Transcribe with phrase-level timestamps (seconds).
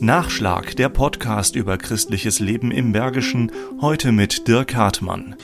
[0.00, 3.52] Nachschlag, der Podcast über christliches Leben im Bergischen,
[3.82, 5.36] heute mit Dirk Hartmann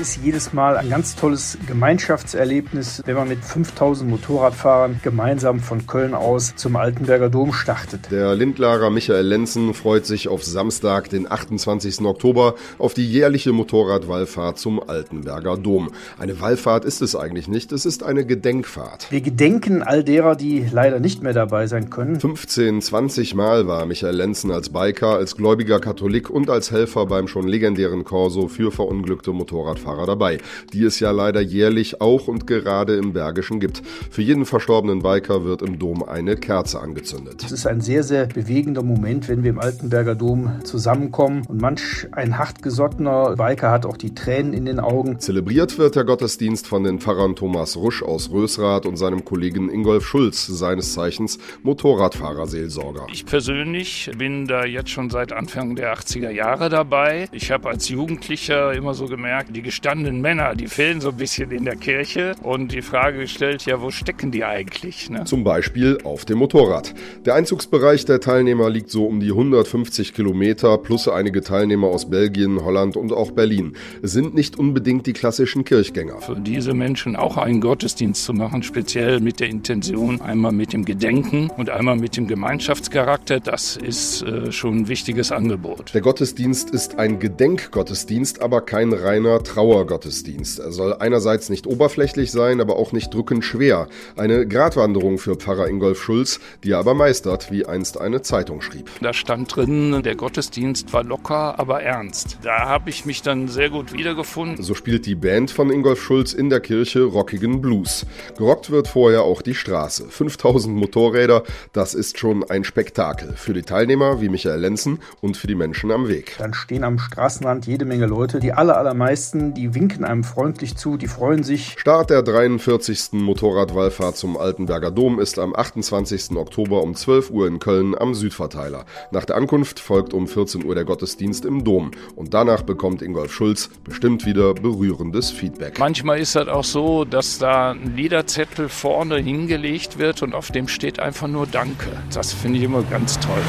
[0.00, 6.14] ist jedes Mal ein ganz tolles Gemeinschaftserlebnis, wenn man mit 5000 Motorradfahrern gemeinsam von Köln
[6.14, 8.10] aus zum Altenberger Dom startet.
[8.10, 12.00] Der Lindlarer Michael Lenzen freut sich auf Samstag, den 28.
[12.02, 15.90] Oktober, auf die jährliche Motorradwallfahrt zum Altenberger Dom.
[16.18, 19.10] Eine Wallfahrt ist es eigentlich nicht, es ist eine Gedenkfahrt.
[19.10, 22.20] Wir gedenken all derer, die leider nicht mehr dabei sein können.
[22.20, 27.26] 15, 20 Mal war Michael Lenzen als Biker, als gläubiger Katholik und als Helfer beim
[27.26, 30.38] schon legendären Corso für verunglückte Motorradfahrer Fahrer dabei,
[30.72, 33.82] die es ja leider jährlich auch und gerade im Bergischen gibt.
[34.10, 37.42] Für jeden verstorbenen Biker wird im Dom eine Kerze angezündet.
[37.44, 42.06] Es ist ein sehr, sehr bewegender Moment, wenn wir im Altenberger Dom zusammenkommen und manch
[42.12, 45.20] ein hartgesottener Biker hat auch die Tränen in den Augen.
[45.20, 50.04] Zelebriert wird der Gottesdienst von den Pfarrern Thomas Rusch aus Rösrath und seinem Kollegen Ingolf
[50.04, 53.06] Schulz, seines Zeichens Motorradfahrerseelsorger.
[53.10, 57.28] Ich persönlich bin da jetzt schon seit Anfang der 80er Jahre dabei.
[57.32, 61.52] Ich habe als Jugendlicher immer so gemerkt, die gestandenen Männer, die fehlen so ein bisschen
[61.52, 65.08] in der Kirche und die Frage gestellt, ja, wo stecken die eigentlich?
[65.08, 65.22] Ne?
[65.22, 66.94] Zum Beispiel auf dem Motorrad.
[67.24, 72.64] Der Einzugsbereich der Teilnehmer liegt so um die 150 Kilometer plus einige Teilnehmer aus Belgien,
[72.64, 73.74] Holland und auch Berlin.
[74.02, 76.22] Es sind nicht unbedingt die klassischen Kirchgänger.
[76.22, 80.84] Für diese Menschen auch einen Gottesdienst zu machen, speziell mit der Intention, einmal mit dem
[80.86, 85.94] Gedenken und einmal mit dem Gemeinschaftscharakter, das ist äh, schon ein wichtiges Angebot.
[85.94, 90.60] Der Gottesdienst ist ein Gedenkgottesdienst, aber kein reiner Trauer Trauergottesdienst.
[90.60, 93.88] Er soll einerseits nicht oberflächlich sein, aber auch nicht drückend schwer.
[94.16, 98.88] Eine Gratwanderung für Pfarrer Ingolf Schulz, die er aber meistert, wie einst eine Zeitung schrieb.
[99.02, 102.38] Da stand drin, der Gottesdienst war locker, aber ernst.
[102.42, 104.64] Da habe ich mich dann sehr gut wiedergefunden.
[104.64, 108.06] So spielt die Band von Ingolf Schulz in der Kirche rockigen Blues.
[108.38, 110.06] Gerockt wird vorher auch die Straße.
[110.08, 111.42] 5000 Motorräder,
[111.74, 113.34] das ist schon ein Spektakel.
[113.36, 116.36] Für die Teilnehmer wie Michael Lenzen und für die Menschen am Weg.
[116.38, 118.40] Dann stehen am Straßenrand jede Menge Leute.
[118.40, 121.74] Die aller, allermeisten, die winken einem freundlich zu, die freuen sich.
[121.78, 123.12] Start der 43.
[123.12, 126.36] Motorradwallfahrt zum Altenberger Dom ist am 28.
[126.36, 128.84] Oktober um 12 Uhr in Köln am Südverteiler.
[129.10, 133.32] Nach der Ankunft folgt um 14 Uhr der Gottesdienst im Dom und danach bekommt Ingolf
[133.32, 135.78] Schulz bestimmt wieder berührendes Feedback.
[135.80, 140.68] Manchmal ist das auch so, dass da ein Liederzettel vorne hingelegt wird und auf dem
[140.68, 141.90] steht einfach nur Danke.
[142.14, 143.42] Das finde ich immer ganz toll.